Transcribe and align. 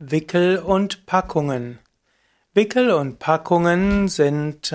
Wickel 0.00 0.58
und 0.58 1.06
Packungen. 1.06 1.80
Wickel 2.54 2.92
und 2.92 3.18
Packungen 3.18 4.06
sind 4.06 4.72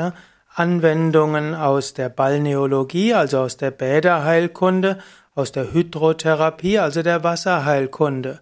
Anwendungen 0.53 1.55
aus 1.55 1.93
der 1.93 2.09
Balneologie, 2.09 3.13
also 3.13 3.39
aus 3.39 3.55
der 3.55 3.71
Bäderheilkunde, 3.71 4.97
aus 5.33 5.53
der 5.53 5.71
Hydrotherapie, 5.71 6.77
also 6.77 7.03
der 7.03 7.23
Wasserheilkunde. 7.23 8.41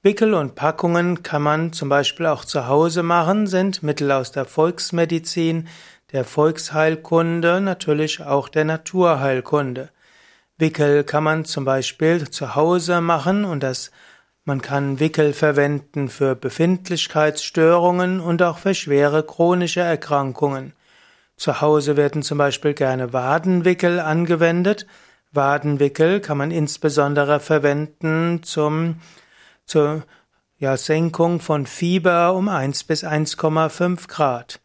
Wickel 0.00 0.32
und 0.32 0.54
Packungen 0.54 1.22
kann 1.22 1.42
man 1.42 1.74
zum 1.74 1.90
Beispiel 1.90 2.24
auch 2.24 2.46
zu 2.46 2.66
Hause 2.66 3.02
machen, 3.02 3.46
sind 3.46 3.82
Mittel 3.82 4.10
aus 4.10 4.32
der 4.32 4.46
Volksmedizin, 4.46 5.68
der 6.12 6.24
Volksheilkunde, 6.24 7.60
natürlich 7.60 8.22
auch 8.22 8.48
der 8.48 8.64
Naturheilkunde. 8.64 9.90
Wickel 10.56 11.04
kann 11.04 11.24
man 11.24 11.44
zum 11.44 11.66
Beispiel 11.66 12.30
zu 12.30 12.54
Hause 12.54 13.02
machen 13.02 13.44
und 13.44 13.62
das 13.62 13.90
man 14.44 14.60
kann 14.60 14.98
Wickel 14.98 15.32
verwenden 15.32 16.08
für 16.08 16.34
Befindlichkeitsstörungen 16.34 18.20
und 18.20 18.42
auch 18.42 18.58
für 18.58 18.74
schwere 18.74 19.22
chronische 19.22 19.80
Erkrankungen. 19.80 20.72
Zu 21.36 21.60
Hause 21.60 21.96
werden 21.96 22.22
zum 22.22 22.38
Beispiel 22.38 22.74
gerne 22.74 23.12
Wadenwickel 23.12 24.00
angewendet. 24.00 24.86
Wadenwickel 25.30 26.20
kann 26.20 26.38
man 26.38 26.50
insbesondere 26.50 27.40
verwenden 27.40 28.42
zum, 28.42 28.96
zur 29.64 30.02
ja, 30.58 30.76
Senkung 30.76 31.40
von 31.40 31.66
Fieber 31.66 32.34
um 32.34 32.48
1 32.48 32.84
bis 32.84 33.04
1,5 33.04 34.08
Grad. 34.08 34.60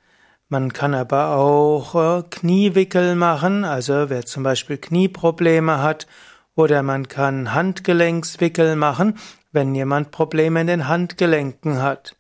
Man 0.50 0.74
kann 0.74 0.94
aber 0.94 1.36
auch 1.36 1.96
äh, 2.20 2.24
Kniewickel 2.30 3.16
machen, 3.16 3.64
also 3.66 4.10
wer 4.10 4.26
zum 4.26 4.44
Beispiel 4.44 4.78
Knieprobleme 4.78 5.82
hat, 5.82 6.08
oder 6.56 6.84
man 6.84 7.08
kann 7.08 7.54
Handgelenkswickel 7.54 8.76
machen, 8.76 9.18
wenn 9.58 9.74
jemand 9.74 10.12
Probleme 10.12 10.62
in 10.62 10.68
den 10.68 10.88
Handgelenken 10.88 11.82
hat. 11.82 12.16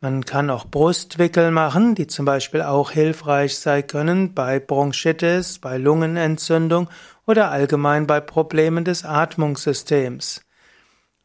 Man 0.00 0.24
kann 0.24 0.50
auch 0.50 0.64
Brustwickel 0.64 1.52
machen, 1.52 1.94
die 1.94 2.08
zum 2.08 2.24
Beispiel 2.24 2.60
auch 2.60 2.90
hilfreich 2.90 3.56
sein 3.56 3.86
können 3.86 4.34
bei 4.34 4.58
Bronchitis, 4.58 5.60
bei 5.60 5.76
Lungenentzündung 5.78 6.88
oder 7.24 7.52
allgemein 7.52 8.08
bei 8.08 8.18
Problemen 8.18 8.84
des 8.84 9.04
Atmungssystems. 9.04 10.44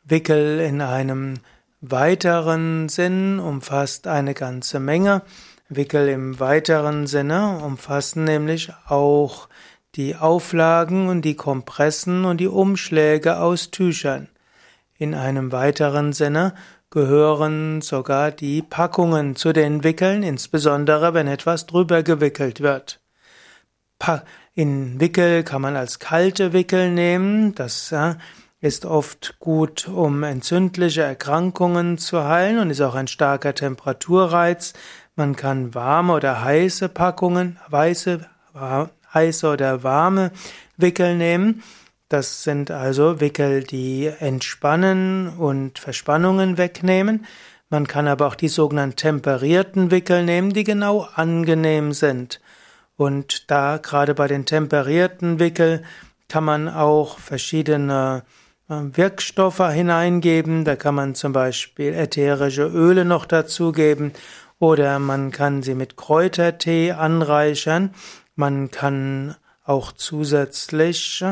Wickel 0.04 0.60
in 0.60 0.80
einem 0.80 1.40
weiteren 1.82 2.88
Sinn 2.88 3.40
umfasst 3.40 4.06
eine 4.06 4.36
ganze 4.36 4.80
Menge. 4.80 5.24
Wickel 5.70 6.08
im 6.08 6.40
weiteren 6.40 7.08
Sinne 7.08 7.62
umfassen 7.66 8.26
nämlich 8.26 8.72
auch 8.86 9.50
die 9.96 10.16
Auflagen 10.16 11.10
und 11.10 11.24
die 11.24 11.36
Kompressen 11.36 12.26
und 12.26 12.38
die 12.38 12.48
Umschläge 12.48 13.40
aus 13.40 13.72
Tüchern. 13.72 14.30
In 14.98 15.14
einem 15.14 15.52
weiteren 15.52 16.12
Sinne 16.12 16.54
gehören 16.90 17.82
sogar 17.82 18.32
die 18.32 18.62
Packungen 18.62 19.36
zu 19.36 19.54
den 19.54 19.84
Wickeln, 19.84 20.24
insbesondere 20.24 21.14
wenn 21.14 21.28
etwas 21.28 21.68
drüber 21.68 22.02
gewickelt 22.02 22.62
wird. 22.62 23.00
In 24.56 25.00
Wickel 25.00 25.44
kann 25.44 25.62
man 25.62 25.76
als 25.76 26.00
kalte 26.00 26.54
Wickel 26.54 26.92
nehmen, 26.92 27.54
das 27.54 27.94
ist 28.60 28.86
oft 28.86 29.38
gut, 29.40 29.88
um 29.88 30.24
entzündliche 30.24 31.04
Erkrankungen 31.04 32.00
zu 32.00 32.24
heilen 32.24 32.58
und 32.58 32.72
ist 32.72 32.82
auch 32.82 32.96
ein 32.96 33.08
starker 33.08 33.54
Temperaturreiz. 33.54 34.74
Man 35.16 35.36
kann 35.36 35.76
warme 35.76 36.14
oder 36.14 36.44
heiße 36.44 36.90
Packungen, 36.90 37.60
weiße, 37.70 38.28
heiße 39.14 39.48
oder 39.48 39.84
warme 39.84 40.32
Wickel 40.78 41.16
nehmen. 41.18 41.62
Das 42.10 42.44
sind 42.44 42.72
also 42.72 43.20
Wickel, 43.20 43.64
die 43.64 44.08
entspannen 44.20 45.28
und 45.38 45.78
Verspannungen 45.78 46.58
wegnehmen. 46.58 47.26
Man 47.70 47.86
kann 47.86 48.08
aber 48.08 48.28
auch 48.28 48.36
die 48.36 48.48
sogenannten 48.48 48.96
temperierten 48.96 49.92
Wickel 49.92 50.24
nehmen, 50.24 50.54
die 50.54 50.64
genau 50.64 51.08
angenehm 51.16 51.92
sind. 51.92 52.40
Und 52.96 53.52
da 53.52 53.78
gerade 53.78 54.16
bei 54.16 54.28
den 54.28 54.46
temperierten 54.46 55.40
Wickel 55.40 55.84
kann 56.30 56.46
man 56.46 56.70
auch 56.70 57.20
verschiedene 57.20 58.24
äh, 58.70 58.76
Wirkstoffe 58.94 59.70
hineingeben. 59.70 60.64
Da 60.64 60.78
kann 60.78 60.96
man 60.96 61.14
zum 61.14 61.34
Beispiel 61.34 61.94
ätherische 61.94 62.68
Öle 62.68 63.04
noch 63.04 63.26
dazugeben 63.26 64.14
oder 64.60 64.98
man 65.00 65.32
kann 65.32 65.62
sie 65.62 65.76
mit 65.76 65.98
Kräutertee 65.98 66.94
anreichern. 66.94 67.94
Man 68.36 68.72
kann 68.72 69.36
auch 69.64 69.92
zusätzlich 69.92 71.24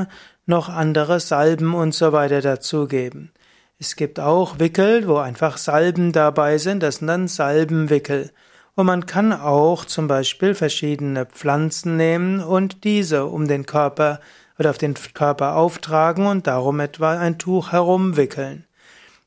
noch 0.46 0.70
andere 0.70 1.20
Salben 1.20 1.74
und 1.74 1.94
so 1.94 2.12
weiter 2.12 2.42
dazugeben. 2.42 3.32
Es 3.78 3.96
gibt 3.96 4.20
auch 4.20 4.60
Wickel, 4.60 5.08
wo 5.08 5.18
einfach 5.18 5.58
Salben 5.58 6.12
dabei 6.12 6.58
sind, 6.58 6.82
das 6.82 6.98
sind 6.98 7.08
dann 7.08 7.28
Salbenwickel. 7.28 8.32
Und 8.76 8.86
man 8.88 9.06
kann 9.06 9.34
auch 9.34 9.86
zum 9.86 10.08
Beispiel 10.08 10.54
verschiedene 10.54 11.26
Pflanzen 11.26 11.98
nehmen 11.98 12.42
und 12.42 12.84
diese 12.84 13.26
um 13.26 13.48
den 13.48 13.66
Körper 13.66 14.20
oder 14.60 14.70
auf 14.70 14.78
den 14.78 14.96
Körper 15.14 15.56
auftragen 15.56 16.28
und 16.28 16.48
darum 16.48 16.80
etwa 16.80 17.18
ein 17.18 17.38
Tuch 17.38 17.72
herumwickeln. 17.72 18.66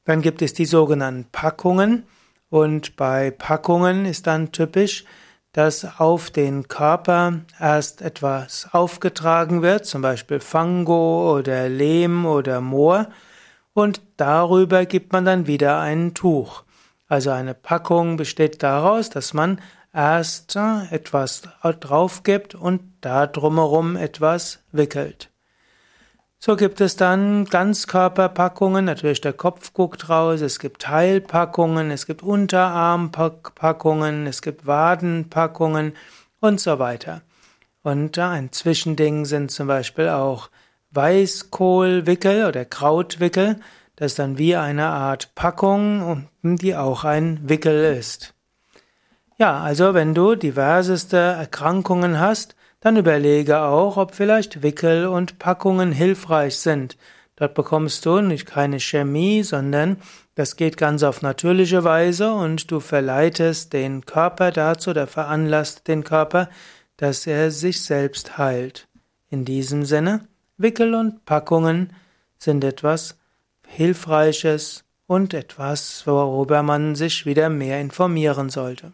Dann 0.04 0.22
gibt 0.22 0.40
es 0.42 0.54
die 0.54 0.64
sogenannten 0.64 1.26
Packungen 1.30 2.04
und 2.50 2.96
bei 2.96 3.30
Packungen 3.30 4.06
ist 4.06 4.26
dann 4.26 4.52
typisch, 4.52 5.04
dass 5.52 5.98
auf 5.98 6.30
den 6.30 6.68
Körper 6.68 7.40
erst 7.58 8.02
etwas 8.02 8.68
aufgetragen 8.72 9.62
wird, 9.62 9.86
zum 9.86 10.02
Beispiel 10.02 10.40
Fango 10.40 11.36
oder 11.36 11.68
Lehm 11.68 12.26
oder 12.26 12.60
Moor, 12.60 13.08
und 13.72 14.02
darüber 14.16 14.86
gibt 14.86 15.12
man 15.12 15.24
dann 15.24 15.46
wieder 15.46 15.80
ein 15.80 16.14
Tuch. 16.14 16.64
Also 17.08 17.30
eine 17.30 17.54
Packung 17.54 18.16
besteht 18.16 18.62
daraus, 18.62 19.08
dass 19.08 19.32
man 19.32 19.60
erst 19.94 20.56
etwas 20.56 21.42
drauf 21.62 22.22
gibt 22.22 22.54
und 22.54 22.80
da 23.00 23.26
drumherum 23.26 23.96
etwas 23.96 24.60
wickelt. 24.72 25.30
So 26.40 26.54
gibt 26.54 26.80
es 26.80 26.94
dann 26.94 27.46
Ganzkörperpackungen, 27.46 28.84
natürlich 28.84 29.20
der 29.20 29.32
Kopf 29.32 29.72
guckt 29.72 30.08
raus, 30.08 30.40
es 30.40 30.60
gibt 30.60 30.82
Teilpackungen, 30.82 31.90
es 31.90 32.06
gibt 32.06 32.22
Unterarmpackungen, 32.22 34.28
es 34.28 34.40
gibt 34.40 34.64
Wadenpackungen 34.64 35.94
und 36.38 36.60
so 36.60 36.78
weiter. 36.78 37.22
Und 37.82 38.16
ein 38.20 38.52
Zwischending 38.52 39.24
sind 39.24 39.50
zum 39.50 39.66
Beispiel 39.66 40.10
auch 40.10 40.48
Weißkohlwickel 40.92 42.46
oder 42.46 42.64
Krautwickel. 42.64 43.58
Das 43.96 44.12
ist 44.12 44.20
dann 44.20 44.38
wie 44.38 44.54
eine 44.54 44.86
Art 44.86 45.34
Packung, 45.34 46.28
die 46.42 46.76
auch 46.76 47.02
ein 47.02 47.40
Wickel 47.48 47.96
ist. 47.96 48.34
Ja, 49.38 49.60
also 49.60 49.92
wenn 49.92 50.14
du 50.14 50.36
diverseste 50.36 51.16
Erkrankungen 51.16 52.20
hast, 52.20 52.54
dann 52.80 52.96
überlege 52.96 53.60
auch, 53.60 53.96
ob 53.96 54.14
vielleicht 54.14 54.62
Wickel 54.62 55.06
und 55.06 55.38
Packungen 55.38 55.92
hilfreich 55.92 56.58
sind. 56.58 56.96
Dort 57.36 57.54
bekommst 57.54 58.04
du 58.04 58.20
nicht 58.20 58.46
keine 58.46 58.80
Chemie, 58.80 59.42
sondern 59.42 59.98
das 60.34 60.56
geht 60.56 60.76
ganz 60.76 61.02
auf 61.02 61.22
natürliche 61.22 61.84
Weise 61.84 62.32
und 62.32 62.70
du 62.70 62.80
verleitest 62.80 63.72
den 63.72 64.06
Körper 64.06 64.50
dazu 64.50 64.90
oder 64.90 65.06
veranlasst 65.06 65.86
den 65.88 66.04
Körper, 66.04 66.48
dass 66.96 67.26
er 67.26 67.50
sich 67.50 67.82
selbst 67.82 68.38
heilt. 68.38 68.88
In 69.30 69.44
diesem 69.44 69.84
Sinne, 69.84 70.26
Wickel 70.56 70.94
und 70.94 71.24
Packungen 71.24 71.92
sind 72.38 72.64
etwas 72.64 73.18
Hilfreiches 73.66 74.84
und 75.06 75.34
etwas, 75.34 76.06
worüber 76.06 76.62
man 76.62 76.94
sich 76.96 77.26
wieder 77.26 77.48
mehr 77.48 77.80
informieren 77.80 78.50
sollte. 78.50 78.92